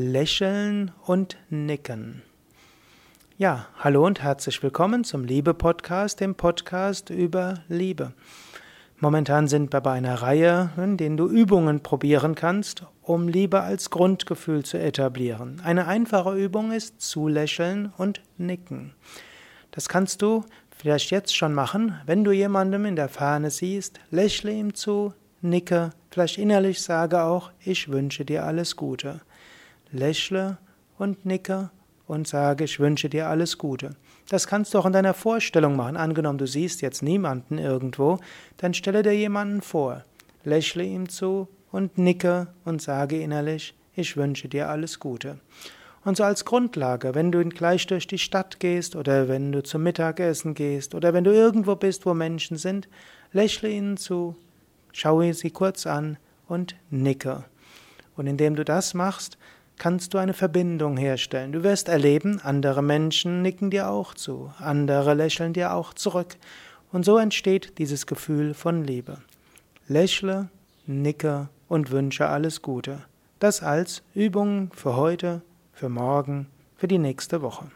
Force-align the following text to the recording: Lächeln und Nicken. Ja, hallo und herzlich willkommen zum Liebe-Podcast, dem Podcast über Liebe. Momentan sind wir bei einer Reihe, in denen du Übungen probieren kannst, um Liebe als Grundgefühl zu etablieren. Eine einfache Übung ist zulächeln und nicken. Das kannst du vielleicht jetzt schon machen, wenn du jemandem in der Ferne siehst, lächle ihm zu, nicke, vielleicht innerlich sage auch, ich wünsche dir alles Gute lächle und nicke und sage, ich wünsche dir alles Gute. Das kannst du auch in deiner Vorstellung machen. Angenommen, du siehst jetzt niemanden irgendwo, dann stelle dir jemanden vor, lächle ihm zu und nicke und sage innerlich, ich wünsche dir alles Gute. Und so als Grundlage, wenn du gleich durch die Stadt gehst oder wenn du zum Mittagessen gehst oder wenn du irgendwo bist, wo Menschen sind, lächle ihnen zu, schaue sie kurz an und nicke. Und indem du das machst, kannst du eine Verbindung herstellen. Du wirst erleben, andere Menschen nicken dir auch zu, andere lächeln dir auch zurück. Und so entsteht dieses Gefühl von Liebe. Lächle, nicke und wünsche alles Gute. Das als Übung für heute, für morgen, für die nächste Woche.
Lächeln 0.00 0.92
und 1.06 1.36
Nicken. 1.50 2.22
Ja, 3.36 3.66
hallo 3.80 4.06
und 4.06 4.22
herzlich 4.22 4.62
willkommen 4.62 5.02
zum 5.02 5.24
Liebe-Podcast, 5.24 6.20
dem 6.20 6.36
Podcast 6.36 7.10
über 7.10 7.54
Liebe. 7.66 8.12
Momentan 9.00 9.48
sind 9.48 9.72
wir 9.72 9.80
bei 9.80 9.94
einer 9.94 10.22
Reihe, 10.22 10.70
in 10.76 10.98
denen 10.98 11.16
du 11.16 11.26
Übungen 11.26 11.82
probieren 11.82 12.36
kannst, 12.36 12.84
um 13.02 13.26
Liebe 13.26 13.60
als 13.62 13.90
Grundgefühl 13.90 14.64
zu 14.64 14.78
etablieren. 14.78 15.60
Eine 15.64 15.88
einfache 15.88 16.36
Übung 16.36 16.70
ist 16.70 17.00
zulächeln 17.00 17.92
und 17.98 18.22
nicken. 18.36 18.94
Das 19.72 19.88
kannst 19.88 20.22
du 20.22 20.44
vielleicht 20.70 21.10
jetzt 21.10 21.36
schon 21.36 21.54
machen, 21.54 21.98
wenn 22.06 22.22
du 22.22 22.30
jemandem 22.30 22.84
in 22.84 22.94
der 22.94 23.08
Ferne 23.08 23.50
siehst, 23.50 23.98
lächle 24.12 24.52
ihm 24.52 24.74
zu, 24.74 25.12
nicke, 25.42 25.90
vielleicht 26.08 26.38
innerlich 26.38 26.82
sage 26.82 27.20
auch, 27.24 27.50
ich 27.64 27.88
wünsche 27.88 28.24
dir 28.24 28.44
alles 28.44 28.76
Gute 28.76 29.22
lächle 29.92 30.58
und 30.98 31.24
nicke 31.24 31.70
und 32.06 32.26
sage, 32.26 32.64
ich 32.64 32.80
wünsche 32.80 33.08
dir 33.08 33.28
alles 33.28 33.58
Gute. 33.58 33.90
Das 34.28 34.46
kannst 34.46 34.74
du 34.74 34.78
auch 34.78 34.86
in 34.86 34.92
deiner 34.92 35.14
Vorstellung 35.14 35.76
machen. 35.76 35.96
Angenommen, 35.96 36.38
du 36.38 36.46
siehst 36.46 36.82
jetzt 36.82 37.02
niemanden 37.02 37.58
irgendwo, 37.58 38.18
dann 38.56 38.74
stelle 38.74 39.02
dir 39.02 39.14
jemanden 39.14 39.62
vor, 39.62 40.04
lächle 40.44 40.84
ihm 40.84 41.08
zu 41.08 41.48
und 41.70 41.98
nicke 41.98 42.48
und 42.64 42.82
sage 42.82 43.20
innerlich, 43.20 43.74
ich 43.94 44.16
wünsche 44.16 44.48
dir 44.48 44.68
alles 44.68 45.00
Gute. 45.00 45.38
Und 46.04 46.16
so 46.16 46.24
als 46.24 46.44
Grundlage, 46.44 47.14
wenn 47.14 47.32
du 47.32 47.44
gleich 47.48 47.86
durch 47.86 48.06
die 48.06 48.18
Stadt 48.18 48.60
gehst 48.60 48.96
oder 48.96 49.28
wenn 49.28 49.52
du 49.52 49.62
zum 49.62 49.82
Mittagessen 49.82 50.54
gehst 50.54 50.94
oder 50.94 51.12
wenn 51.12 51.24
du 51.24 51.32
irgendwo 51.32 51.74
bist, 51.76 52.06
wo 52.06 52.14
Menschen 52.14 52.56
sind, 52.56 52.88
lächle 53.32 53.68
ihnen 53.68 53.96
zu, 53.96 54.36
schaue 54.92 55.34
sie 55.34 55.50
kurz 55.50 55.86
an 55.86 56.16
und 56.46 56.76
nicke. 56.90 57.44
Und 58.16 58.26
indem 58.26 58.56
du 58.56 58.64
das 58.64 58.94
machst, 58.94 59.38
kannst 59.78 60.14
du 60.14 60.18
eine 60.18 60.34
Verbindung 60.34 60.96
herstellen. 60.96 61.52
Du 61.52 61.62
wirst 61.62 61.88
erleben, 61.88 62.40
andere 62.42 62.82
Menschen 62.82 63.42
nicken 63.42 63.70
dir 63.70 63.90
auch 63.90 64.14
zu, 64.14 64.52
andere 64.58 65.14
lächeln 65.14 65.52
dir 65.52 65.74
auch 65.74 65.94
zurück. 65.94 66.36
Und 66.92 67.04
so 67.04 67.18
entsteht 67.18 67.78
dieses 67.78 68.06
Gefühl 68.06 68.54
von 68.54 68.84
Liebe. 68.84 69.18
Lächle, 69.86 70.48
nicke 70.86 71.48
und 71.68 71.90
wünsche 71.90 72.28
alles 72.28 72.62
Gute. 72.62 73.02
Das 73.38 73.62
als 73.62 74.02
Übung 74.14 74.70
für 74.74 74.96
heute, 74.96 75.42
für 75.72 75.88
morgen, 75.88 76.46
für 76.76 76.88
die 76.88 76.98
nächste 76.98 77.42
Woche. 77.42 77.70